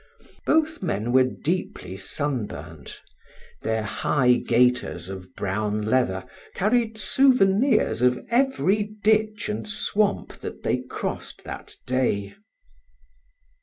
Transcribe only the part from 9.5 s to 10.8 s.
swamp that they